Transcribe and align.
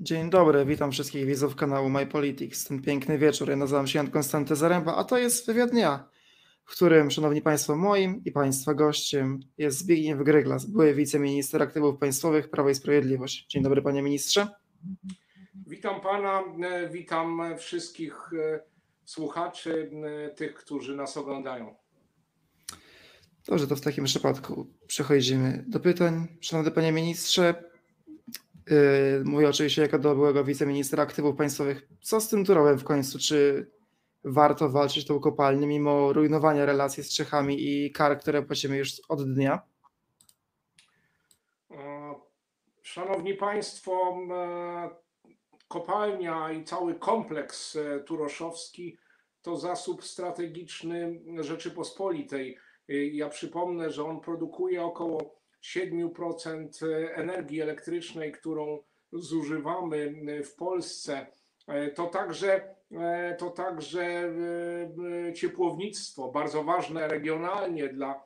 Dzień 0.00 0.30
dobry, 0.30 0.64
witam 0.64 0.92
wszystkich 0.92 1.26
widzów 1.26 1.56
kanału 1.56 1.90
My 1.90 2.06
Politics. 2.06 2.64
Ten 2.64 2.82
piękny 2.82 3.18
wieczór. 3.18 3.50
Ja 3.50 3.56
nazywam 3.56 3.86
się 3.86 3.98
Jan 3.98 4.10
Konstanty 4.10 4.56
Zaręba, 4.56 4.96
a 4.96 5.04
to 5.04 5.18
jest 5.18 5.46
wywiad 5.46 5.70
dnia, 5.70 6.08
w 6.64 6.72
którym, 6.72 7.10
szanowni 7.10 7.42
państwo, 7.42 7.76
moim 7.76 8.24
i 8.24 8.32
państwa 8.32 8.74
gościem 8.74 9.40
jest 9.58 9.78
Zbigniew 9.78 10.18
Gryglas, 10.18 10.66
były 10.66 10.94
wiceminister 10.94 11.62
aktywów 11.62 11.98
państwowych 11.98 12.50
Prawo 12.50 12.70
i 12.70 12.74
Sprawiedliwość. 12.74 13.46
Dzień 13.46 13.62
dobry, 13.62 13.82
panie 13.82 14.02
ministrze. 14.02 14.48
Witam 15.66 16.00
pana, 16.00 16.42
e, 16.62 16.88
witam 16.88 17.40
wszystkich 17.58 18.30
e, 18.32 18.60
słuchaczy, 19.04 19.90
e, 20.04 20.28
tych, 20.28 20.54
którzy 20.54 20.96
nas 20.96 21.16
oglądają. 21.16 21.74
Dobrze, 23.46 23.66
to 23.66 23.76
w 23.76 23.80
takim 23.80 24.04
przypadku 24.04 24.66
przechodzimy 24.86 25.64
do 25.68 25.80
pytań. 25.80 26.26
Szanowny 26.40 26.70
panie 26.70 26.92
ministrze, 26.92 27.73
mówię 29.24 29.48
oczywiście 29.48 29.82
jako 29.82 29.98
do 29.98 30.14
byłego 30.14 30.44
wiceministra 30.44 31.02
aktywów 31.02 31.36
państwowych. 31.36 31.88
Co 32.00 32.20
z 32.20 32.28
tym 32.28 32.44
Turowem 32.44 32.78
w 32.78 32.84
końcu? 32.84 33.18
Czy 33.18 33.70
warto 34.24 34.68
walczyć 34.68 35.06
tą 35.06 35.20
kopalnię 35.20 35.66
mimo 35.66 36.12
rujnowania 36.12 36.66
relacji 36.66 37.02
z 37.04 37.14
Czechami 37.14 37.56
i 37.68 37.92
kar, 37.92 38.20
które 38.20 38.42
płacimy 38.42 38.76
już 38.76 38.92
od 39.08 39.34
dnia? 39.34 39.62
Szanowni 42.82 43.34
Państwo, 43.34 44.16
kopalnia 45.68 46.52
i 46.52 46.64
cały 46.64 46.94
kompleks 46.94 47.76
e, 47.76 48.00
turoszowski 48.00 48.96
to 49.42 49.56
zasób 49.56 50.04
strategiczny 50.04 51.20
Rzeczypospolitej. 51.40 52.58
Y, 52.90 53.06
ja 53.06 53.28
przypomnę, 53.28 53.90
że 53.90 54.04
on 54.04 54.20
produkuje 54.20 54.82
około 54.82 55.34
7% 55.64 56.86
energii 57.14 57.60
elektrycznej, 57.60 58.32
którą 58.32 58.82
zużywamy 59.12 60.14
w 60.44 60.54
Polsce. 60.54 61.26
E, 61.66 61.90
to 61.90 62.06
także, 62.06 62.74
e, 62.92 63.36
to 63.38 63.50
także 63.50 64.32
y, 65.28 65.32
ciepłownictwo, 65.32 66.32
bardzo 66.32 66.64
ważne 66.64 67.08
regionalnie 67.08 67.88
dla 67.88 68.24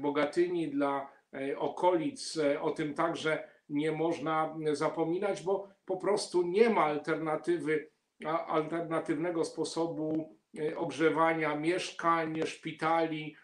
Bogatyni, 0.00 0.70
dla 0.70 1.08
okolic. 1.56 2.38
O 2.60 2.70
tym 2.70 2.94
także 2.94 3.48
nie 3.68 3.92
można 3.92 4.56
zapominać, 4.72 5.42
bo 5.42 5.68
po 5.84 5.96
prostu 5.96 6.42
nie 6.42 6.70
ma 6.70 6.84
alternatywy, 6.84 7.90
alternatywnego 8.46 9.44
sposobu 9.44 10.36
ogrzewania 10.76 11.56
mieszkań, 11.56 12.40
szpitali, 12.46 13.36
E, 13.36 13.41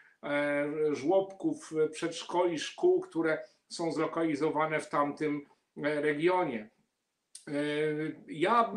żłobków, 0.91 1.71
przedszkoli, 1.91 2.59
szkół, 2.59 3.01
które 3.01 3.37
są 3.69 3.91
zlokalizowane 3.91 4.79
w 4.79 4.89
tamtym 4.89 5.45
e, 5.77 6.01
regionie. 6.01 6.69
E, 7.47 7.53
ja 8.27 8.73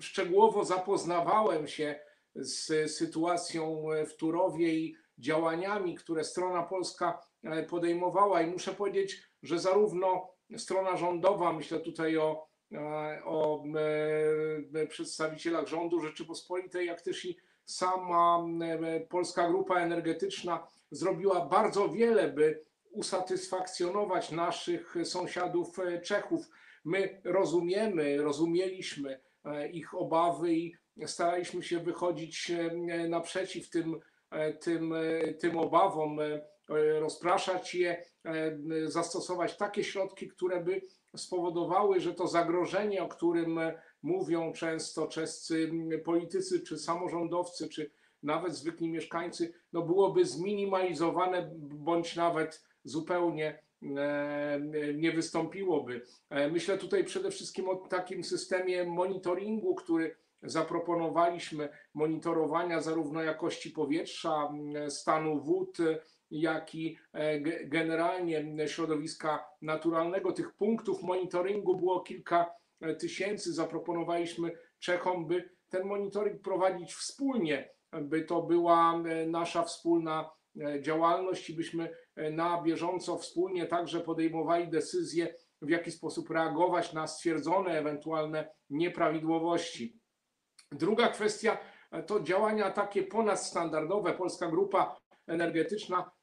szczegółowo 0.00 0.64
zapoznawałem 0.64 1.66
się 1.68 2.00
z 2.34 2.90
sytuacją 2.92 3.84
w 4.06 4.16
Turowie 4.16 4.74
i 4.74 4.96
działaniami, 5.18 5.94
które 5.94 6.24
strona 6.24 6.62
polska 6.62 7.18
podejmowała, 7.68 8.42
i 8.42 8.46
muszę 8.46 8.72
powiedzieć, 8.72 9.22
że 9.42 9.58
zarówno 9.58 10.30
strona 10.56 10.96
rządowa, 10.96 11.52
myślę 11.52 11.80
tutaj 11.80 12.16
o, 12.16 12.48
o 13.24 13.64
przedstawicielach 14.88 15.66
rządu 15.66 16.00
Rzeczypospolitej, 16.00 16.86
jak 16.86 17.02
też 17.02 17.24
i 17.24 17.36
sama 17.66 18.46
e, 18.62 19.00
Polska 19.00 19.48
Grupa 19.48 19.80
Energetyczna 19.80 20.66
zrobiła 20.90 21.46
bardzo 21.46 21.88
wiele, 21.88 22.28
by 22.32 22.64
usatysfakcjonować 22.90 24.30
naszych 24.30 24.94
sąsiadów 25.04 25.78
e, 25.78 26.00
Czechów. 26.00 26.48
My 26.84 27.20
rozumiemy, 27.24 28.16
rozumieliśmy 28.22 29.20
e, 29.44 29.68
ich 29.68 29.94
obawy 29.94 30.54
i 30.54 30.76
staraliśmy 31.06 31.62
się 31.62 31.78
wychodzić 31.78 32.52
naprzeciw 33.08 33.70
tym, 33.70 34.00
tym, 34.60 34.94
tym 35.38 35.58
obawom, 35.58 36.18
rozpraszać 36.98 37.74
je, 37.74 38.02
zastosować 38.84 39.56
takie 39.56 39.84
środki, 39.84 40.28
które 40.28 40.60
by 40.60 40.80
spowodowały, 41.16 42.00
że 42.00 42.14
to 42.14 42.26
zagrożenie, 42.26 43.02
o 43.02 43.08
którym 43.08 43.60
mówią 44.02 44.52
często 44.52 45.06
czescy 45.06 45.70
politycy, 46.04 46.60
czy 46.60 46.78
samorządowcy, 46.78 47.68
czy 47.68 47.90
nawet 48.22 48.54
zwykli 48.54 48.88
mieszkańcy, 48.88 49.52
no 49.72 49.82
byłoby 49.82 50.24
zminimalizowane 50.24 51.50
bądź 51.58 52.16
nawet 52.16 52.64
zupełnie 52.84 53.58
e, 53.96 54.60
nie 54.94 55.12
wystąpiłoby. 55.12 56.02
E, 56.30 56.48
myślę 56.48 56.78
tutaj 56.78 57.04
przede 57.04 57.30
wszystkim 57.30 57.68
o 57.68 57.76
takim 57.76 58.24
systemie 58.24 58.84
monitoringu, 58.84 59.74
który 59.74 60.16
zaproponowaliśmy, 60.42 61.68
monitorowania 61.94 62.80
zarówno 62.80 63.22
jakości 63.22 63.70
powietrza, 63.70 64.52
stanu 64.88 65.40
wód, 65.40 65.78
jak 66.30 66.74
i 66.74 66.98
e, 67.12 67.40
generalnie 67.64 68.68
środowiska 68.68 69.44
naturalnego. 69.62 70.32
Tych 70.32 70.52
punktów 70.54 71.02
monitoringu 71.02 71.76
było 71.76 72.00
kilka 72.00 72.50
tysięcy. 72.98 73.52
Zaproponowaliśmy 73.52 74.52
Czechom, 74.78 75.26
by 75.26 75.50
ten 75.68 75.86
monitoring 75.86 76.42
prowadzić 76.42 76.94
wspólnie, 76.94 77.70
by 77.92 78.22
to 78.22 78.42
była 78.42 78.94
e, 78.94 79.26
nasza 79.26 79.62
wspólna 79.62 80.30
e, 80.60 80.82
działalność 80.82 81.50
i 81.50 81.54
byśmy 81.54 81.90
na 82.32 82.62
bieżąco 82.62 83.18
wspólnie 83.18 83.66
także 83.66 84.00
podejmowali 84.00 84.68
decyzje, 84.68 85.34
w 85.62 85.70
jaki 85.70 85.90
sposób 85.90 86.30
reagować 86.30 86.92
na 86.92 87.06
stwierdzone 87.06 87.78
ewentualne 87.78 88.48
nieprawidłowości. 88.70 90.00
Druga 90.72 91.08
kwestia 91.08 91.58
to 92.06 92.20
działania 92.20 92.70
takie 92.70 93.02
ponadstandardowe. 93.02 94.12
Polska 94.12 94.50
Grupa 94.50 94.96
Energetyczna 95.26 96.10
E, 96.10 96.15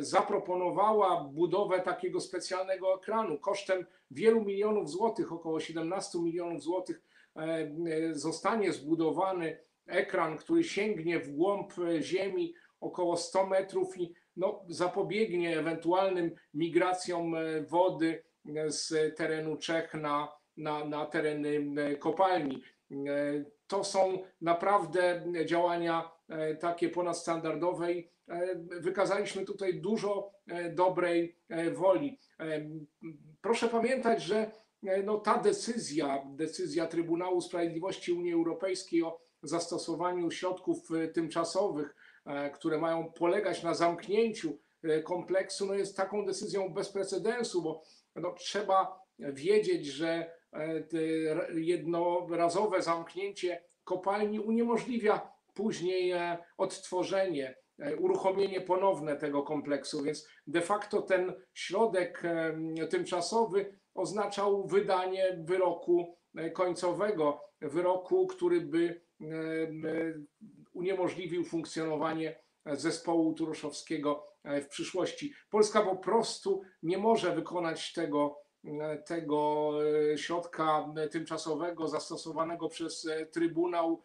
zaproponowała 0.00 1.24
budowę 1.24 1.80
takiego 1.80 2.20
specjalnego 2.20 2.94
ekranu 2.94 3.38
kosztem 3.38 3.86
wielu 4.10 4.44
milionów 4.44 4.90
złotych, 4.90 5.32
około 5.32 5.60
17 5.60 6.18
milionów 6.18 6.62
złotych 6.62 7.02
e, 7.36 7.40
e, 7.40 8.14
zostanie 8.14 8.72
zbudowany 8.72 9.58
ekran, 9.86 10.38
który 10.38 10.64
sięgnie 10.64 11.20
w 11.20 11.30
głąb 11.30 11.72
ziemi 12.00 12.54
około 12.80 13.16
100 13.16 13.46
metrów 13.46 13.98
i 13.98 14.14
no, 14.36 14.64
zapobiegnie 14.68 15.58
ewentualnym 15.58 16.34
migracjom 16.54 17.34
wody 17.68 18.22
z 18.66 19.16
terenu 19.16 19.56
Czech 19.56 19.94
na, 19.94 20.32
na, 20.56 20.84
na 20.84 21.06
tereny 21.06 21.66
kopalni. 21.98 22.62
To 23.66 23.84
są 23.84 24.18
naprawdę 24.40 25.24
działania 25.44 26.13
takie 26.60 26.88
ponadstandardowe 26.88 27.92
i 27.92 28.08
E, 28.28 28.54
wykazaliśmy 28.80 29.44
tutaj 29.44 29.80
dużo 29.80 30.32
e, 30.46 30.70
dobrej 30.70 31.36
e, 31.48 31.70
woli. 31.70 32.18
Proszę 33.40 33.68
pamiętać, 33.68 34.22
że 34.22 34.50
no, 35.04 35.18
ta 35.18 35.38
decyzja, 35.38 36.22
decyzja 36.26 36.86
Trybunału 36.86 37.40
Sprawiedliwości 37.40 38.12
Unii 38.12 38.32
Europejskiej 38.32 39.02
o 39.02 39.20
zastosowaniu 39.42 40.30
środków 40.30 40.88
tymczasowych, 41.14 41.94
które 42.54 42.78
mają 42.78 43.12
polegać 43.12 43.62
na 43.62 43.74
zamknięciu 43.74 44.58
kompleksu, 45.04 45.66
no 45.66 45.74
jest 45.74 45.96
taką 45.96 46.26
decyzją 46.26 46.74
bez 46.74 46.88
precedensu, 46.88 47.62
bo 47.62 47.82
no, 48.16 48.32
trzeba 48.32 49.00
wiedzieć, 49.18 49.86
że 49.86 50.30
jednorazowe 51.54 52.82
zamknięcie 52.82 53.62
kopalni 53.84 54.40
uniemożliwia 54.40 55.33
później 55.54 56.12
odtworzenie 56.58 57.54
E, 57.78 57.96
uruchomienie 57.96 58.60
ponowne 58.60 59.16
tego 59.16 59.42
kompleksu, 59.42 60.02
więc 60.02 60.28
de 60.46 60.60
facto 60.60 61.02
ten 61.02 61.32
środek 61.54 62.22
tymczasowy 62.90 63.78
oznaczał 63.94 64.66
wydanie 64.66 65.38
wyroku 65.44 66.16
e, 66.36 66.50
końcowego, 66.50 67.40
wyroku, 67.60 68.26
który 68.26 68.60
by 68.60 69.00
e, 69.20 69.26
uniemożliwił 70.72 71.44
funkcjonowanie 71.44 72.44
zespołu 72.66 73.34
turoszowskiego 73.34 74.26
w 74.44 74.68
przyszłości. 74.68 75.32
Polska 75.50 75.82
po 75.82 75.96
prostu 75.96 76.62
nie 76.82 76.98
może 76.98 77.34
wykonać 77.34 77.92
tego, 77.92 78.38
tego 79.06 79.70
środka 80.16 80.94
tymczasowego 81.10 81.88
zastosowanego 81.88 82.68
przez 82.68 83.08
Trybunał, 83.32 84.02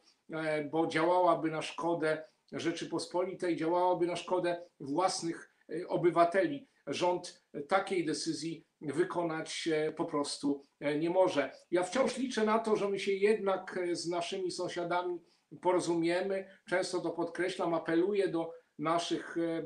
bo 0.71 0.87
działałaby 0.87 1.51
na 1.51 1.61
szkodę 1.61 2.23
Rzeczypospolitej 2.51 3.55
działałaby 3.55 4.07
na 4.07 4.15
szkodę 4.15 4.61
własnych 4.79 5.53
e, 5.69 5.87
obywateli. 5.87 6.67
Rząd 6.87 7.43
takiej 7.67 8.05
decyzji 8.05 8.65
wykonać 8.81 9.69
po 9.95 10.05
prostu 10.05 10.63
e, 10.79 10.99
nie 10.99 11.09
może. 11.09 11.51
Ja 11.71 11.83
wciąż 11.83 12.17
liczę 12.17 12.45
na 12.45 12.59
to, 12.59 12.75
że 12.75 12.89
my 12.89 12.99
się 12.99 13.11
jednak 13.11 13.79
z 13.91 14.07
naszymi 14.07 14.51
sąsiadami 14.51 15.19
porozumiemy. 15.61 16.47
Często 16.69 17.01
to 17.01 17.09
podkreślam, 17.09 17.73
apeluję 17.73 18.27
do 18.27 18.51
naszych 18.79 19.37
e, 19.37 19.63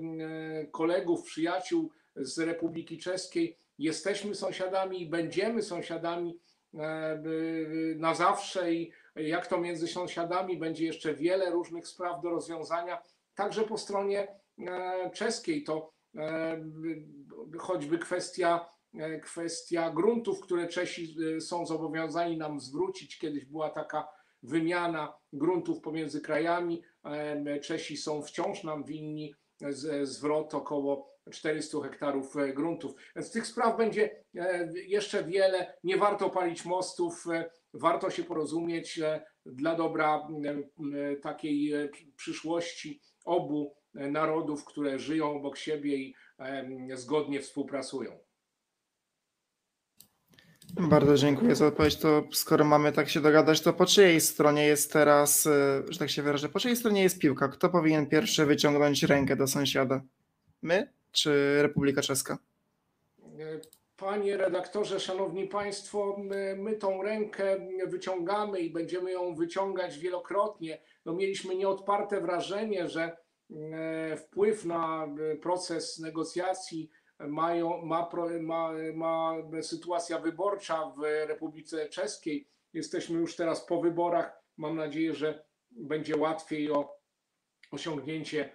kolegów, 0.66 1.24
przyjaciół 1.24 1.92
z 2.16 2.40
Republiki 2.40 2.98
Czeskiej. 2.98 3.58
Jesteśmy 3.78 4.36
sąsiadami 4.36 5.02
i 5.02 5.10
będziemy 5.10 5.62
sąsiadami 5.62 6.40
e, 6.74 7.24
na 7.96 8.16
zawsze 8.16 8.74
i 8.74 8.92
jak 9.16 9.48
to 9.48 9.58
między 9.62 9.88
sąsiadami 9.88 10.58
będzie 10.58 10.86
jeszcze 10.86 11.14
wiele 11.14 11.50
różnych 11.52 11.88
spraw 11.88 12.22
do 12.22 12.30
rozwiązania, 12.30 13.02
także 13.36 13.64
po 13.64 13.78
stronie 13.78 14.28
e, 14.60 15.12
czeskiej 15.14 15.64
to 15.64 15.92
e, 16.16 16.58
by- 16.58 17.58
choćby 17.60 18.00
kwestia, 18.00 18.70
e, 18.94 19.20
kwestia 19.20 19.92
gruntów, 19.92 20.40
które 20.42 20.68
Czesi 20.68 21.16
są 21.40 21.66
zobowiązani 21.66 22.38
nam 22.38 22.60
zwrócić. 22.60 23.18
Kiedyś 23.20 23.46
była 23.46 23.70
taka 23.70 24.08
wymiana 24.44 25.14
gruntów 25.34 25.82
pomiędzy 25.82 26.22
krajami. 26.22 26.84
Czesi 27.62 27.98
są 27.98 28.22
wciąż 28.22 28.64
nam 28.64 28.84
winni 28.84 29.36
zwrot 30.04 30.54
około 30.54 31.14
400 31.32 31.82
hektarów 31.82 32.36
gruntów. 32.54 32.96
Więc 33.16 33.32
tych 33.32 33.48
spraw 33.48 33.78
będzie 33.78 34.24
jeszcze 34.88 35.24
wiele. 35.24 35.78
Nie 35.84 35.98
warto 35.98 36.30
palić 36.30 36.66
mostów, 36.66 37.26
warto 37.74 38.10
się 38.10 38.24
porozumieć 38.24 39.00
dla 39.46 39.76
dobra 39.76 40.28
m, 40.46 40.64
m, 40.80 40.94
takiej 41.22 41.74
e, 41.74 41.90
przyszłości 42.16 43.02
obu 43.26 43.76
e, 43.96 44.12
narodów, 44.12 44.66
które 44.66 45.00
żyją 45.00 45.36
obok 45.36 45.58
siebie 45.58 45.98
i 45.98 46.16
zgodnie 46.94 47.42
współpracują. 47.42 48.20
Bardzo 50.80 51.18
dziękuję 51.18 51.56
za 51.56 51.68
odpowiedź. 51.68 51.96
To 51.96 52.24
skoro 52.32 52.66
mamy 52.66 52.92
tak 52.92 53.10
się 53.10 53.22
dogadać, 53.22 53.62
to 53.62 53.74
po 53.74 53.86
czyjej 53.86 54.22
stronie 54.22 54.66
jest 54.66 54.94
teraz, 54.94 55.48
e, 55.48 55.84
że 55.90 56.00
tak 56.00 56.10
się 56.10 56.22
wyrażę, 56.22 56.50
po 56.50 56.60
czyjej 56.60 56.78
stronie 56.78 57.04
jest 57.04 57.20
piłka? 57.20 57.48
Kto 57.48 57.70
powinien 57.70 58.08
pierwszy 58.08 58.46
wyciągnąć 58.46 59.04
rękę 59.04 59.36
do 59.36 59.48
sąsiada? 59.48 60.02
My 60.62 60.94
czy 61.12 61.60
Republika 61.62 62.02
Czeska? 62.02 62.38
Panie 63.98 64.38
redaktorze, 64.38 65.00
szanowni 65.00 65.48
państwo, 65.48 66.18
my, 66.58 66.76
tą 66.76 67.02
rękę 67.04 67.68
wyciągamy 67.88 68.60
i 68.60 68.70
będziemy 68.70 69.12
ją 69.12 69.36
wyciągać 69.36 70.00
wielokrotnie. 70.00 70.82
No, 71.06 71.14
mieliśmy 71.14 71.56
nieodparte 71.56 72.22
wrażenie, 72.22 72.90
że 72.90 73.18
e, 73.52 74.18
wpływ 74.18 74.66
na 74.66 75.06
e, 75.06 75.36
proces 75.36 76.00
negocjacji 76.00 76.90
mają, 77.20 77.86
ma, 77.86 78.10
ma, 78.42 78.74
ma 78.94 79.34
sytuacja 79.62 80.20
wyborcza 80.20 80.94
w 80.98 81.02
Republice 81.28 81.90
Czeskiej. 81.90 82.48
Jesteśmy 82.74 83.20
już 83.20 83.36
teraz 83.36 83.66
po 83.66 83.82
wyborach. 83.82 84.40
Mam 84.58 84.76
nadzieję, 84.76 85.14
że 85.14 85.46
będzie 85.72 86.18
łatwiej 86.18 86.72
o 86.72 87.00
osiągnięcie 87.72 88.50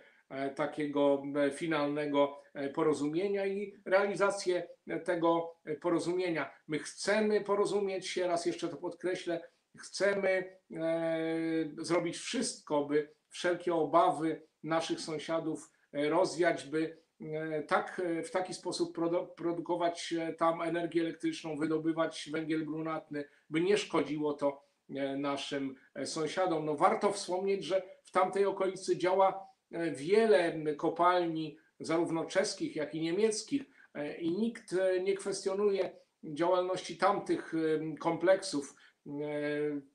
takiego 0.55 1.23
e, 1.37 1.51
finalnego 1.51 2.43
e, 2.55 2.69
porozumienia 2.69 3.47
i 3.47 3.75
realizację 3.85 4.69
e, 4.87 5.01
tego 5.01 5.55
e, 5.65 5.75
porozumienia. 5.77 6.51
My 6.69 6.79
chcemy 6.79 7.41
porozumieć 7.41 8.09
się, 8.09 8.27
raz 8.27 8.47
jeszcze 8.47 8.69
to 8.69 8.77
podkreślę, 8.77 9.41
chcemy 9.79 10.59
e, 10.77 11.71
zrobić 11.79 12.17
wszystko, 12.17 12.85
by 12.85 13.11
wszelkie 13.29 13.75
obawy 13.75 14.43
naszych 14.63 15.01
sąsiadów 15.01 15.71
e, 15.93 16.09
rozwiać, 16.09 16.65
by 16.65 16.99
e, 17.21 17.63
tak, 17.63 18.03
e, 18.05 18.23
w 18.23 18.31
taki 18.31 18.55
sposób 18.55 18.99
produ- 18.99 19.27
produkować 19.37 20.15
e, 20.19 20.33
tam 20.33 20.63
energię 20.63 21.01
elektryczną, 21.01 21.57
wydobywać 21.57 22.31
węgiel 22.33 22.65
brunatny, 22.65 23.25
by 23.51 23.61
nie 23.61 23.79
szkodziło 23.79 24.33
to 24.33 24.63
e, 24.91 25.17
naszym 25.17 25.75
e, 25.95 26.07
sąsiadom. 26.07 26.65
No 26.65 26.77
warto 26.77 27.13
wspomnieć, 27.13 27.65
że 27.65 27.83
w 28.03 28.11
tamtej 28.11 28.47
okolicy 28.47 28.97
działa 28.97 29.29
e, 29.31 29.48
wiele 29.93 30.75
kopalni, 30.77 31.59
zarówno 31.81 32.25
czeskich, 32.25 32.77
jak 32.77 32.95
i 32.95 33.01
niemieckich, 33.01 33.63
e, 33.95 34.17
i 34.17 34.31
nikt 34.31 34.73
e, 34.73 35.01
nie 35.01 35.15
kwestionuje 35.15 35.91
działalności 36.25 36.97
tamtych 36.97 37.55
e, 37.55 37.97
kompleksów. 37.97 38.75
E, 39.07 39.11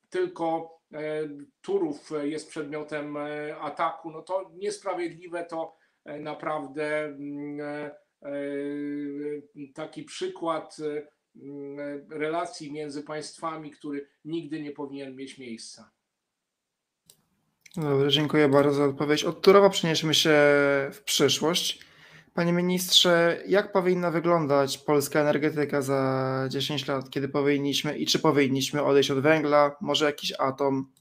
Tylko 0.09 0.79
e, 0.93 1.29
Turów 1.61 2.11
jest 2.23 2.49
przedmiotem 2.49 3.17
e, 3.17 3.57
ataku. 3.57 4.11
No 4.11 4.21
to 4.21 4.51
niesprawiedliwe 4.55 5.45
to 5.45 5.75
e, 6.05 6.19
naprawdę 6.19 7.05
mm, 7.05 7.61
e, 7.61 7.91
e, 8.21 8.31
taki 9.73 10.03
przykład 10.03 10.77
e, 10.79 11.07
mm, 11.35 12.05
relacji 12.09 12.71
między 12.71 13.03
państwami, 13.03 13.71
który 13.71 14.07
nigdy 14.25 14.61
nie 14.61 14.71
powinien 14.71 15.15
mieć 15.15 15.37
miejsca. 15.37 15.91
Dobrze, 17.77 18.09
dziękuję 18.09 18.49
bardzo 18.49 18.73
za 18.73 18.85
odpowiedź. 18.85 19.23
Od 19.23 19.41
Turowa 19.41 19.69
przenieśmy 19.69 20.13
się 20.13 20.29
w 20.93 21.01
przyszłość. 21.05 21.85
Panie 22.33 22.53
ministrze, 22.53 23.43
jak 23.47 23.71
powinna 23.71 24.11
wyglądać 24.11 24.77
polska 24.77 25.19
energetyka 25.19 25.81
za 25.81 26.45
10 26.49 26.87
lat, 26.87 27.09
kiedy 27.09 27.29
powinniśmy 27.29 27.97
i 27.97 28.05
czy 28.05 28.19
powinniśmy 28.19 28.83
odejść 28.83 29.11
od 29.11 29.19
węgla, 29.19 29.75
może 29.81 30.05
jakiś 30.05 30.33
atom? 30.39 30.91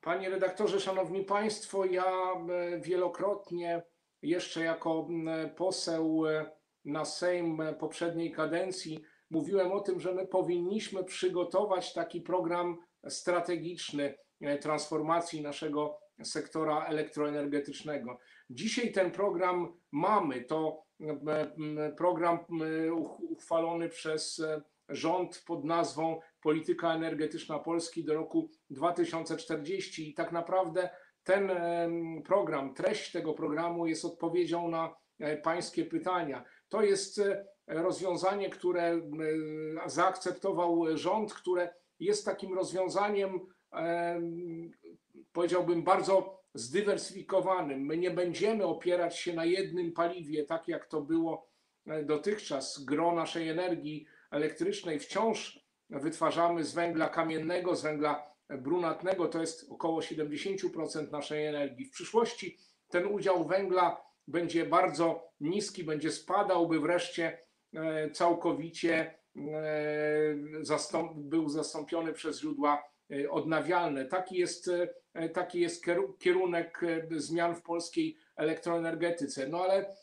Panie 0.00 0.30
redaktorze, 0.30 0.80
szanowni 0.80 1.24
państwo, 1.24 1.84
ja 1.84 2.12
e, 2.48 2.80
wielokrotnie 2.80 3.82
jeszcze 4.22 4.60
jako 4.64 5.08
poseł 5.56 6.26
e, 6.26 6.50
na 6.84 7.04
Sejm 7.04 7.60
e, 7.60 7.74
poprzedniej 7.74 8.32
kadencji 8.32 9.02
mówiłem 9.30 9.72
o 9.72 9.80
tym, 9.80 10.00
że 10.00 10.14
my 10.14 10.26
powinniśmy 10.26 11.04
przygotować 11.04 11.92
taki 11.92 12.20
program 12.20 12.78
strategiczny 13.08 14.14
transformacji 14.60 15.42
naszego 15.42 15.98
sektora 16.24 16.86
elektroenergetycznego. 16.86 18.18
Dzisiaj 18.50 18.92
ten 18.92 19.10
program 19.10 19.72
mamy. 19.92 20.44
To 20.44 20.82
m, 21.00 21.28
m, 21.28 21.94
program 21.96 22.38
uchwalony 23.28 23.88
przez 23.88 24.38
e, 24.40 24.62
rząd 24.88 25.44
pod 25.46 25.64
nazwą 25.64 26.20
Polityka 26.42 26.94
Energetyczna 26.94 27.58
Polski 27.58 28.04
do 28.04 28.14
roku 28.14 28.50
2040 28.70 30.10
i 30.10 30.14
tak 30.14 30.32
naprawdę 30.32 30.90
ten 31.24 31.50
program, 32.24 32.74
treść 32.74 33.12
tego 33.12 33.34
programu 33.34 33.86
jest 33.86 34.04
odpowiedzią 34.04 34.68
na 34.68 34.96
e, 35.18 35.36
pańskie 35.36 35.84
pytania. 35.84 36.44
To 36.68 36.82
jest 36.82 37.18
e, 37.18 37.44
rozwiązanie, 37.66 38.50
które 38.50 39.00
zaakceptował 39.86 40.96
rząd, 40.96 41.34
które 41.34 41.74
jest 42.00 42.24
takim 42.24 42.54
rozwiązaniem, 42.54 43.30
em, 43.30 43.40
powiedziałbym, 45.32 45.82
bardzo 45.82 46.40
zdywersyfikowanym. 46.54 47.86
My 47.86 47.96
nie 47.96 48.10
będziemy 48.10 48.64
opierać 48.64 49.18
się 49.18 49.34
na 49.34 49.44
jednym 49.44 49.92
paliwie, 49.92 50.44
tak 50.44 50.68
jak 50.68 50.86
to 50.86 51.00
było 51.00 51.48
e, 51.86 52.04
dotychczas. 52.04 52.84
Gro 52.84 53.14
naszej 53.14 53.48
energii 53.48 54.06
elektrycznej 54.30 54.98
wciąż 54.98 55.60
wytwarzamy 55.90 56.64
z 56.64 56.74
węgla 56.74 57.08
kamiennego, 57.08 57.76
z 57.76 57.82
węgla 57.82 58.30
brunatnego, 58.58 59.28
to 59.28 59.40
jest 59.40 59.70
około 59.70 60.00
70% 60.00 61.12
naszej 61.12 61.46
energii. 61.46 61.84
W 61.84 61.90
przyszłości 61.90 62.58
ten 62.88 63.06
udział 63.06 63.44
węgla 63.44 64.00
będzie 64.28 64.66
bardzo 64.66 65.32
niski, 65.40 65.84
będzie 65.84 66.10
spadał, 66.10 66.68
by 66.68 66.80
wreszcie 66.80 67.38
e, 67.74 68.10
całkowicie 68.10 69.14
e, 69.36 69.40
był 71.14 71.48
zastąpiony 71.48 72.12
przez 72.12 72.40
źródła 72.40 72.82
odnawialne. 73.30 74.04
Taki 74.04 74.36
jest, 74.38 74.70
e, 75.14 75.28
taki 75.28 75.60
jest 75.60 75.86
kieru- 75.86 76.18
kierunek 76.18 76.80
e, 76.82 77.06
zmian 77.20 77.54
w 77.54 77.62
polskiej 77.62 78.16
elektroenergetyce. 78.36 79.48
No 79.48 79.62
ale 79.62 79.94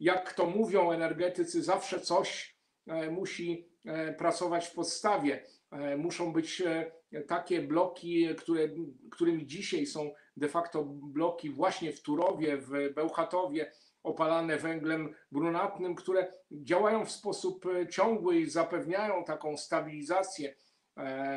jak 0.00 0.32
to 0.32 0.46
mówią 0.46 0.90
energetycy, 0.92 1.62
zawsze 1.62 2.00
coś 2.00 2.56
e, 2.86 3.10
musi 3.10 3.68
e, 3.84 4.12
pracować 4.12 4.66
w 4.66 4.74
podstawie. 4.74 5.42
E, 5.70 5.96
Muszą 5.96 6.32
być 6.32 6.60
e, 6.60 6.90
takie 7.28 7.62
bloki, 7.62 8.28
które, 8.38 8.68
którymi 9.10 9.46
dzisiaj 9.46 9.86
są 9.86 10.10
de 10.36 10.48
facto 10.48 10.84
bloki 10.84 11.50
właśnie 11.50 11.92
w 11.92 12.02
Turowie, 12.02 12.56
w 12.56 12.94
Bełchatowie, 12.94 13.72
opalane 14.02 14.56
węglem 14.56 15.14
brunatnym, 15.32 15.94
które 15.94 16.32
działają 16.52 17.04
w 17.04 17.10
sposób 17.10 17.66
e, 17.66 17.88
ciągły 17.88 18.36
i 18.36 18.50
zapewniają 18.50 19.24
taką 19.24 19.56
stabilizację, 19.56 20.48
e, 20.50 20.54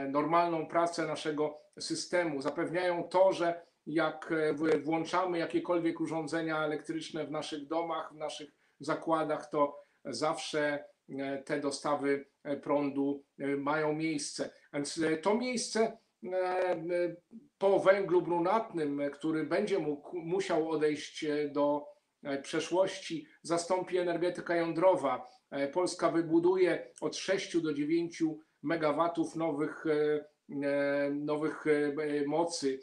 normalną 0.09 0.67
pracę 0.67 1.07
naszego 1.07 1.59
systemu. 1.79 2.41
Zapewniają 2.41 3.03
to, 3.03 3.33
że 3.33 3.67
jak 3.87 4.31
e, 4.31 4.79
włączamy 4.79 5.37
jakiekolwiek 5.37 6.01
urządzenia 6.01 6.63
elektryczne 6.63 7.25
w 7.25 7.31
naszych 7.31 7.67
domach, 7.67 8.13
w 8.13 8.17
naszych 8.17 8.51
zakładach, 8.79 9.49
to 9.49 9.83
zawsze 10.05 10.85
e, 11.09 11.43
te 11.43 11.59
dostawy 11.59 12.25
e, 12.43 12.57
prądu 12.57 13.23
e, 13.39 13.47
mają 13.47 13.93
miejsce. 13.93 14.49
Więc 14.73 14.97
e, 14.97 15.17
to 15.17 15.35
miejsce 15.35 15.97
e, 16.23 16.37
e, 16.37 17.15
po 17.57 17.79
węglu 17.79 18.21
brunatnym, 18.21 19.01
e, 19.01 19.09
który 19.09 19.43
będzie 19.43 19.79
mógł, 19.79 20.17
musiał 20.17 20.69
odejść 20.69 21.23
e, 21.23 21.49
do 21.49 21.85
e, 22.23 22.41
przeszłości, 22.41 23.27
zastąpi 23.41 23.97
energetyka 23.97 24.55
jądrowa. 24.55 25.25
E, 25.51 25.67
Polska 25.67 26.11
wybuduje 26.11 26.93
od 27.01 27.15
6 27.15 27.61
do 27.61 27.73
9 27.73 28.23
megawatów 28.67 29.35
nowych, 29.35 29.85
e, 29.85 30.25
e, 30.67 31.09
nowych 31.09 31.65
e, 31.67 32.25
mocy, 32.27 32.79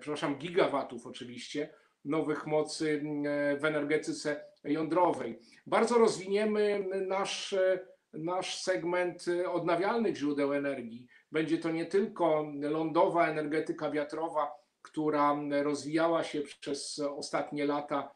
przepraszam, 0.00 0.38
gigawatów 0.38 1.06
oczywiście, 1.06 1.74
nowych 2.04 2.46
mocy 2.46 3.02
w 3.60 3.64
energetyce 3.64 4.44
jądrowej. 4.64 5.40
Bardzo 5.66 5.98
rozwiniemy 5.98 6.86
nasz, 7.06 7.54
nasz 8.12 8.62
segment 8.62 9.24
odnawialnych 9.52 10.16
źródeł 10.16 10.52
energii. 10.52 11.06
Będzie 11.32 11.58
to 11.58 11.70
nie 11.70 11.86
tylko 11.86 12.52
lądowa 12.60 13.28
energetyka 13.28 13.90
wiatrowa, 13.90 14.52
która 14.82 15.36
rozwijała 15.62 16.24
się 16.24 16.40
przez 16.40 16.98
ostatnie 16.98 17.66
lata 17.66 18.14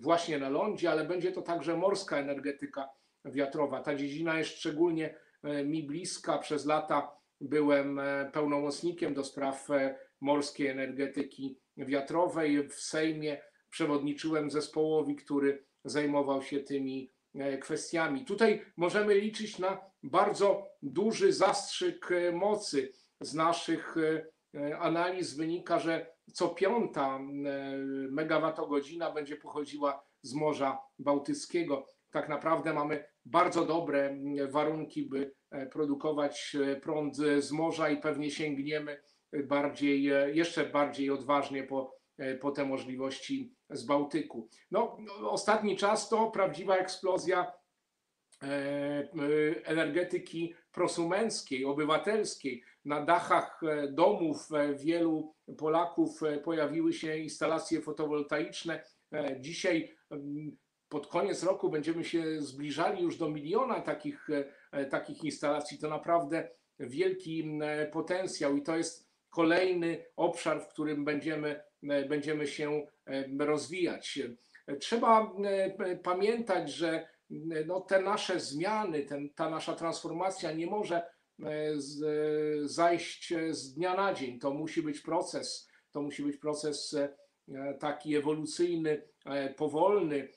właśnie 0.00 0.38
na 0.38 0.48
lądzie, 0.48 0.90
ale 0.90 1.04
będzie 1.04 1.32
to 1.32 1.42
także 1.42 1.76
morska 1.76 2.16
energetyka 2.16 2.88
wiatrowa. 3.24 3.80
Ta 3.80 3.94
dziedzina 3.94 4.38
jest 4.38 4.50
szczególnie 4.50 5.14
e, 5.42 5.64
mi 5.64 5.82
bliska. 5.82 6.38
Przez 6.38 6.66
lata 6.66 7.16
byłem 7.40 7.98
e, 7.98 8.30
pełnomocnikiem 8.32 9.14
do 9.14 9.24
spraw 9.24 9.68
morskiej 10.20 10.66
energetyki 10.66 11.58
wiatrowej. 11.76 12.68
W 12.68 12.74
Sejmie 12.74 13.42
przewodniczyłem 13.70 14.50
zespołowi, 14.50 15.16
który 15.16 15.64
zajmował 15.84 16.42
się 16.42 16.60
tymi 16.60 17.12
kwestiami. 17.60 18.24
Tutaj 18.24 18.62
możemy 18.76 19.14
liczyć 19.14 19.58
na 19.58 19.80
bardzo 20.02 20.66
duży 20.82 21.32
zastrzyk 21.32 22.08
mocy 22.32 22.92
z 23.20 23.34
naszych 23.34 23.96
analiz 24.78 25.36
wynika, 25.36 25.78
że 25.78 26.14
co 26.32 26.48
piąta 26.48 27.18
megawattogodzina 28.10 29.12
będzie 29.12 29.36
pochodziła 29.36 30.04
z 30.22 30.34
Morza 30.34 30.78
Bałtyckiego. 30.98 31.86
Tak 32.14 32.28
naprawdę 32.28 32.74
mamy 32.74 33.04
bardzo 33.24 33.64
dobre 33.64 34.16
warunki, 34.48 35.08
by 35.08 35.34
produkować 35.72 36.56
prąd 36.82 37.16
z 37.38 37.52
morza 37.52 37.90
i 37.90 37.96
pewnie 37.96 38.30
sięgniemy 38.30 39.02
bardziej, 39.44 40.02
jeszcze 40.36 40.66
bardziej 40.66 41.10
odważnie 41.10 41.62
po, 41.62 41.96
po 42.40 42.50
te 42.50 42.64
możliwości 42.64 43.54
z 43.70 43.86
Bałtyku. 43.86 44.48
No, 44.70 44.98
ostatni 45.28 45.76
czas 45.76 46.08
to 46.08 46.30
prawdziwa 46.30 46.76
eksplozja 46.76 47.52
energetyki 49.64 50.54
prosumenckiej, 50.72 51.64
obywatelskiej. 51.64 52.62
Na 52.84 53.04
dachach 53.04 53.60
domów 53.90 54.48
wielu 54.76 55.34
Polaków 55.58 56.20
pojawiły 56.44 56.92
się 56.92 57.18
instalacje 57.18 57.80
fotowoltaiczne. 57.80 58.84
Dzisiaj 59.40 59.96
pod 60.88 61.06
koniec 61.06 61.42
roku 61.42 61.70
będziemy 61.70 62.04
się 62.04 62.40
zbliżali 62.40 63.02
już 63.02 63.16
do 63.16 63.28
miliona 63.28 63.80
takich, 63.80 64.28
takich 64.90 65.24
instalacji. 65.24 65.78
To 65.78 65.88
naprawdę 65.88 66.48
wielki 66.78 67.58
potencjał 67.92 68.56
i 68.56 68.62
to 68.62 68.76
jest 68.76 69.10
kolejny 69.30 70.04
obszar, 70.16 70.60
w 70.62 70.68
którym 70.68 71.04
będziemy, 71.04 71.62
będziemy 71.82 72.46
się 72.46 72.86
rozwijać. 73.38 74.18
Trzeba 74.80 75.32
pamiętać, 76.02 76.72
że 76.72 77.08
no, 77.66 77.80
te 77.80 78.02
nasze 78.02 78.40
zmiany, 78.40 79.02
ten, 79.02 79.30
ta 79.34 79.50
nasza 79.50 79.74
transformacja 79.74 80.52
nie 80.52 80.66
może 80.66 81.02
z, 81.76 82.00
zajść 82.70 83.34
z 83.50 83.74
dnia 83.74 83.94
na 83.94 84.14
dzień. 84.14 84.38
To 84.38 84.50
musi 84.50 84.82
być 84.82 85.00
proces, 85.00 85.68
to 85.90 86.02
musi 86.02 86.22
być 86.22 86.36
proces 86.36 86.96
taki 87.80 88.16
ewolucyjny, 88.16 89.02
powolny. 89.56 90.28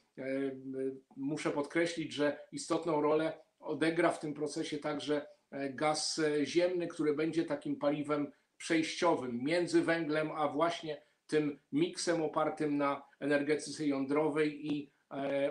Muszę 1.16 1.52
podkreślić, 1.52 2.14
że 2.14 2.40
istotną 2.52 3.02
rolę 3.02 3.34
odegra 3.60 4.12
w 4.12 4.20
tym 4.20 4.34
procesie 4.34 4.78
także 4.78 5.28
gaz 5.70 6.22
ziemny, 6.44 6.88
który 6.88 7.14
będzie 7.14 7.46
takim 7.46 7.76
paliwem 7.76 8.32
przejściowym 8.58 9.44
między 9.44 9.82
węglem, 9.82 10.32
a 10.32 10.48
właśnie 10.48 11.02
tym 11.28 11.60
miksem 11.72 12.24
opartym 12.24 12.78
na 12.78 13.04
energetyce 13.20 13.88
jądrowej 13.88 14.76
i 14.76 14.92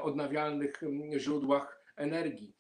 odnawialnych 0.01 0.81
źródłach 1.17 1.83
energii. 1.97 2.55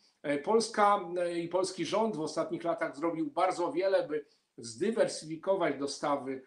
Polska 0.44 1.00
i 1.36 1.48
polski 1.48 1.84
rząd 1.84 2.16
w 2.16 2.20
ostatnich 2.20 2.64
latach 2.64 2.96
zrobił 2.96 3.30
bardzo 3.30 3.72
wiele, 3.72 4.08
by 4.08 4.26
zdywersyfikować 4.58 5.78
dostawy 5.78 6.42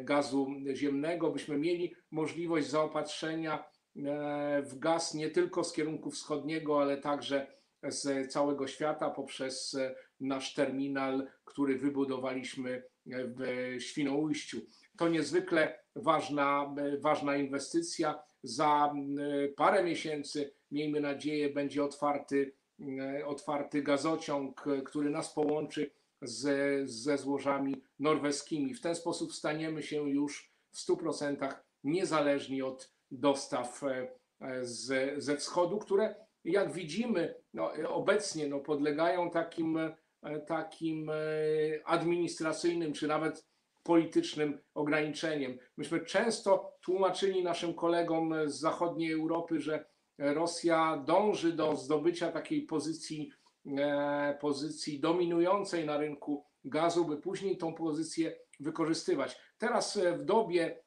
gazu 0.00 0.46
ziemnego, 0.74 1.30
byśmy 1.30 1.58
mieli 1.58 1.94
możliwość 2.10 2.66
zaopatrzenia 2.66 3.64
w 4.62 4.78
gaz 4.78 5.14
nie 5.14 5.30
tylko 5.30 5.64
z 5.64 5.72
kierunku 5.72 6.10
wschodniego, 6.10 6.82
ale 6.82 6.96
także 6.96 7.46
z 7.82 8.32
całego 8.32 8.66
świata 8.66 9.10
poprzez 9.10 9.76
nasz 10.20 10.54
terminal, 10.54 11.26
który 11.44 11.78
wybudowaliśmy 11.78 12.82
w 13.06 13.74
Świnoujściu. 13.78 14.60
To 14.98 15.08
niezwykle 15.08 15.78
ważna, 15.96 16.74
ważna 17.00 17.36
inwestycja. 17.36 18.22
Za 18.42 18.94
parę 19.56 19.84
miesięcy, 19.84 20.52
miejmy 20.70 21.00
nadzieję, 21.00 21.50
będzie 21.50 21.84
otwarty, 21.84 22.52
otwarty 23.24 23.82
gazociąg, 23.82 24.64
który 24.84 25.10
nas 25.10 25.34
połączy 25.34 25.90
z, 26.22 26.90
ze 26.90 27.18
złożami 27.18 27.82
norweskimi. 27.98 28.74
W 28.74 28.80
ten 28.80 28.94
sposób 28.94 29.32
staniemy 29.34 29.82
się 29.82 30.10
już 30.10 30.52
w 30.72 30.88
100% 30.88 31.54
niezależni 31.84 32.62
od 32.62 32.95
dostaw 33.10 33.82
z, 34.60 35.14
ze 35.22 35.36
wschodu, 35.36 35.78
które 35.78 36.14
jak 36.44 36.72
widzimy 36.72 37.34
no, 37.54 37.72
obecnie 37.88 38.48
no, 38.48 38.60
podlegają 38.60 39.30
takim, 39.30 39.78
takim 40.46 41.10
administracyjnym 41.84 42.92
czy 42.92 43.08
nawet 43.08 43.46
politycznym 43.82 44.58
ograniczeniem. 44.74 45.58
Myśmy 45.76 46.00
często 46.00 46.72
tłumaczyli 46.80 47.44
naszym 47.44 47.74
kolegom 47.74 48.34
z 48.44 48.60
zachodniej 48.60 49.12
Europy, 49.12 49.60
że 49.60 49.84
Rosja 50.18 51.02
dąży 51.06 51.52
do 51.52 51.76
zdobycia 51.76 52.32
takiej 52.32 52.62
pozycji, 52.62 53.32
pozycji 54.40 55.00
dominującej 55.00 55.84
na 55.86 55.98
rynku 55.98 56.44
gazu, 56.64 57.04
by 57.04 57.16
później 57.16 57.56
tą 57.56 57.74
pozycję 57.74 58.36
wykorzystywać. 58.60 59.38
Teraz 59.58 59.98
w 60.18 60.24
dobie, 60.24 60.82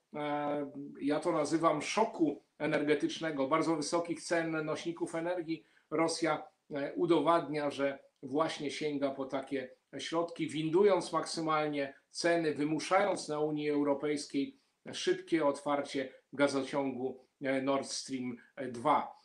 ja 1.01 1.19
to 1.19 1.31
nazywam 1.31 1.81
szoku 1.81 2.43
energetycznego, 2.57 3.47
bardzo 3.47 3.75
wysokich 3.75 4.21
cen 4.21 4.65
nośników 4.65 5.15
energii, 5.15 5.63
Rosja 5.91 6.47
udowadnia, 6.95 7.69
że 7.69 7.99
właśnie 8.23 8.71
sięga 8.71 9.11
po 9.11 9.25
takie 9.25 9.71
środki, 9.97 10.47
windując 10.47 11.13
maksymalnie 11.13 11.93
ceny, 12.09 12.53
wymuszając 12.53 13.27
na 13.27 13.39
Unii 13.39 13.69
Europejskiej 13.69 14.59
szybkie 14.93 15.45
otwarcie 15.45 16.13
gazociągu 16.33 17.25
Nord 17.61 17.87
Stream 17.87 18.37
2. 18.71 19.19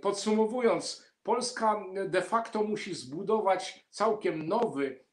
Podsumowując, 0.00 1.08
Polska 1.22 1.84
de 2.06 2.22
facto 2.22 2.62
musi 2.62 2.94
zbudować 2.94 3.86
całkiem 3.90 4.46
nowy 4.46 5.04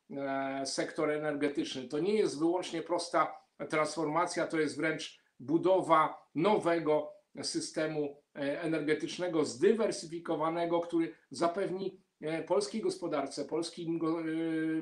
sektor 0.66 1.12
energetyczny. 1.12 1.88
To 1.88 2.00
nie 2.00 2.14
jest 2.14 2.40
wyłącznie 2.40 2.82
prosta 2.82 3.45
transformacja, 3.70 4.48
to 4.48 4.60
jest 4.60 4.78
wręcz 4.78 5.20
budowa 5.40 6.28
nowego 6.36 7.14
systemu 7.42 8.18
energetycznego, 8.34 9.46
zdywersyfikowanego, 9.46 10.80
który 10.80 11.16
zapewni 11.32 12.02
polskiej 12.48 12.82
gospodarce, 12.82 13.46
polskim, 13.46 14.00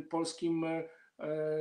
polskim 0.10 0.66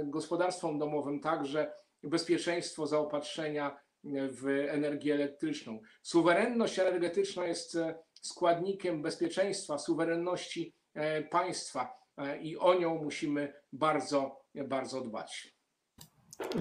gospodarstwom 0.05 0.79
domowym 0.79 1.21
także 1.21 1.73
bezpieczeństwo 2.03 2.87
zaopatrzenia 2.87 3.81
w 4.15 4.67
energię 4.69 5.15
elektryczną. 5.15 5.81
Suwerenność 6.03 6.79
energetyczna 6.79 7.47
jest 7.47 7.79
składnikiem 8.13 9.03
bezpieczeństwa, 9.03 9.79
suwerenności 9.79 10.75
państwa 11.31 11.99
i 12.41 12.59
o 12.59 12.75
nią 12.75 13.03
musimy 13.03 13.53
bardzo, 13.73 14.45
bardzo 14.55 15.01
dbać. 15.01 15.57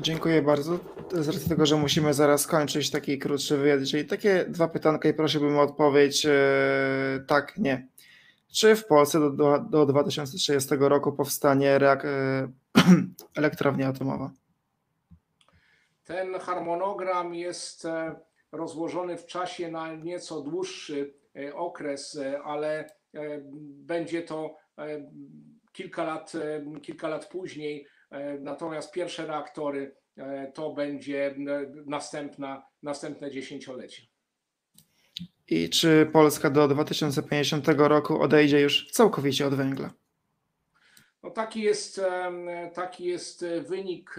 Dziękuję 0.01 0.42
bardzo. 0.42 0.80
Z 1.12 1.28
racji 1.28 1.50
tego, 1.50 1.66
że 1.66 1.75
musimy 1.75 2.13
zaraz 2.13 2.48
kończyć 2.48 2.92
taki 2.92 3.20
krótszy 3.20 3.58
wywiad, 3.58 3.80
czyli 3.90 4.06
takie 4.06 4.46
dwa 4.48 4.68
pytanka 4.68 5.10
i 5.10 5.13
prosiłbym 5.13 5.58
o 5.58 5.62
odpowiedź 5.62 6.28
tak, 7.28 7.58
nie. 7.58 7.88
Czy 8.54 8.75
w 8.75 8.86
Polsce 8.86 9.20
do, 9.20 9.30
do, 9.30 9.60
do 9.60 9.86
2030 9.86 10.70
roku 10.80 11.12
powstanie 11.12 11.78
reak- 11.80 12.08
elektrownia 13.36 13.88
atomowa? 13.88 14.32
Ten 16.04 16.40
harmonogram 16.40 17.36
jest 17.36 17.88
rozłożony 18.51 19.18
w 19.18 19.25
czasie 19.25 19.72
na 19.72 19.96
nieco 19.96 20.42
dłuższy 20.42 21.13
okres, 21.54 22.20
ale 22.44 22.90
będzie 23.62 24.22
to 24.22 24.56
kilka 25.72 26.04
lat, 26.04 26.34
kilka 26.82 27.08
lat 27.08 27.25
później. 27.25 27.88
Natomiast 28.39 28.91
pierwsze 28.91 29.25
reaktory 29.25 29.96
to 30.53 30.74
będzie 30.74 31.36
następna, 31.86 32.65
następne 32.84 33.32
dziesięciolecie. 33.32 34.01
I 35.48 35.70
czy 35.70 36.10
Polska 36.13 36.50
do 36.50 36.68
2050 36.68 37.68
roku 37.68 38.22
odejdzie 38.22 38.62
już 38.62 38.91
całkowicie 38.91 39.48
od 39.48 39.56
węgla? 39.56 39.94
No 41.24 41.30
taki, 41.30 41.62
jest, 41.62 42.01
taki 42.74 43.06
jest 43.06 43.46
wynik 43.68 44.15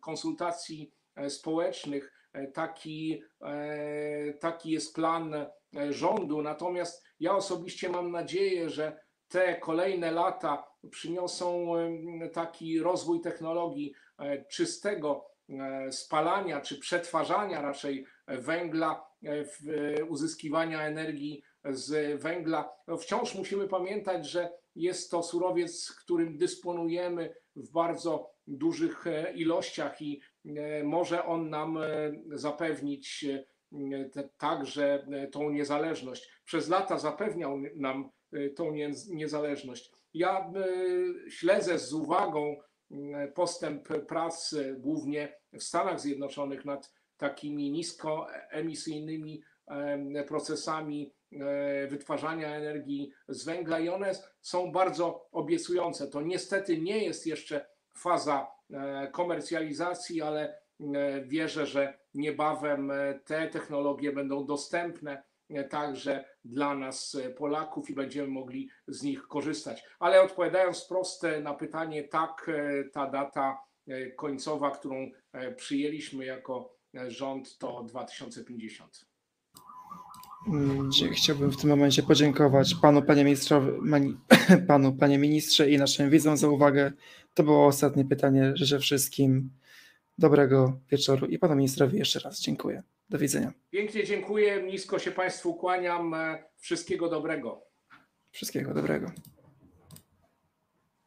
konsultacji 0.00 0.92
społecznych, 1.28 2.12
taki, 2.52 3.22
taki 4.40 4.70
jest 4.70 4.94
plan 4.94 5.34
e, 5.34 5.46
rządu. 5.92 6.42
Natomiast 6.42 7.04
ja 7.20 7.34
osobiście 7.34 7.88
mam 7.88 8.10
nadzieję, 8.10 8.70
że 8.70 9.00
te 9.30 9.56
kolejne 9.60 10.10
lata 10.10 10.66
przyniosą 10.90 11.72
taki 12.32 12.80
rozwój 12.80 13.20
technologii 13.20 13.94
e, 14.18 14.44
czystego 14.44 15.30
e, 15.48 15.92
spalania 15.92 16.60
czy 16.60 16.78
przetwarzania 16.78 17.62
raczej 17.62 18.06
węgla, 18.28 19.06
e, 19.24 20.04
uzyskiwania 20.04 20.82
energii 20.82 21.42
z 21.64 22.20
węgla. 22.22 22.70
No 22.86 22.96
wciąż 22.96 23.34
musimy 23.34 23.68
pamiętać, 23.68 24.26
że 24.26 24.52
jest 24.74 25.10
to 25.10 25.22
surowiec, 25.22 25.92
którym 26.02 26.36
dysponujemy 26.36 27.34
w 27.56 27.70
bardzo 27.70 28.30
dużych 28.46 29.04
ilościach 29.34 30.02
i 30.02 30.20
może 30.84 31.24
on 31.24 31.50
nam 31.50 31.78
zapewnić 32.32 33.26
także 34.38 35.06
tą 35.32 35.50
niezależność. 35.50 36.30
Przez 36.44 36.68
lata 36.68 36.98
zapewniał 36.98 37.58
nam 37.76 38.10
tą 38.56 38.70
nie- 38.72 38.90
niezależność. 39.08 39.92
Ja 40.14 40.38
e, 40.40 41.30
śledzę 41.30 41.78
z 41.78 41.92
uwagą 41.92 42.56
m, 42.90 43.32
postęp 43.34 43.88
prac 44.08 44.54
głównie 44.78 45.36
w 45.52 45.62
Stanach 45.62 46.00
Zjednoczonych 46.00 46.64
nad 46.64 46.92
takimi 47.16 47.70
niskoemisyjnymi 47.70 49.42
em, 49.66 50.14
procesami 50.28 51.14
e, 51.32 51.86
wytwarzania 51.86 52.56
energii 52.56 53.12
z 53.28 53.44
węgla 53.44 53.78
i 53.78 53.88
one 53.88 54.12
są 54.40 54.72
bardzo 54.72 55.28
obiecujące. 55.32 56.08
To 56.08 56.20
niestety 56.20 56.78
nie 56.78 57.04
jest 57.04 57.26
jeszcze 57.26 57.66
faza 57.96 58.46
e, 58.70 59.08
komercjalizacji, 59.12 60.22
ale 60.22 60.58
e, 60.80 61.24
wierzę, 61.24 61.66
że 61.66 61.98
niebawem 62.14 62.92
te 63.24 63.48
technologie 63.48 64.12
będą 64.12 64.46
dostępne 64.46 65.22
także 65.70 66.24
dla 66.44 66.74
nas, 66.74 67.14
e, 67.14 67.30
Polaków, 67.30 67.90
i 67.90 67.94
będziemy 67.94 68.28
mogli 68.28 68.68
z 68.88 69.02
nich 69.02 69.22
korzystać. 69.22 69.84
Ale 69.98 70.22
odpowiadając 70.22 70.84
wprost 70.84 71.24
e, 71.24 71.40
na 71.40 71.54
pytanie, 71.54 72.04
tak, 72.04 72.48
e, 72.48 72.84
ta 72.84 73.10
data 73.10 73.58
e, 73.88 74.10
końcowa, 74.10 74.70
którą 74.70 75.10
przyjęliśmy 75.56 76.24
jako 76.24 76.74
rząd, 77.08 77.58
to 77.58 77.84
2050. 77.84 79.06
Mm, 80.48 80.92
dzie- 80.92 81.08
Chciałbym 81.08 81.50
w 81.50 81.56
tym 81.56 81.70
momencie 81.70 82.02
podziękować 82.02 82.74
panu, 82.74 83.02
panie 83.02 83.24
ministrowi, 83.24 83.70
panu, 84.68 84.92
panie 84.92 85.18
ministrze 85.18 85.70
i 85.70 85.78
naszym 85.78 86.10
widzom 86.10 86.36
za 86.36 86.48
uwagę. 86.48 86.92
To 87.34 87.42
było 87.42 87.66
ostatnie 87.66 88.04
pytanie. 88.04 88.52
Życzę 88.54 88.78
wszystkim 88.78 89.50
dobrego 90.18 90.78
wieczoru 90.90 91.26
i 91.26 91.38
panu 91.38 91.56
ministrowi 91.56 91.98
jeszcze 91.98 92.20
raz 92.20 92.40
dziękuję. 92.40 92.82
Do 93.10 93.18
widzenia. 93.18 93.52
Pięknie 93.70 94.04
dziękuję, 94.04 94.62
nisko 94.62 94.98
się 94.98 95.10
Państwu 95.10 95.54
kłaniam. 95.54 96.14
e, 96.14 96.44
Wszystkiego 96.56 97.08
dobrego. 97.08 97.62
Wszystkiego 98.30 98.74
dobrego. 98.74 99.12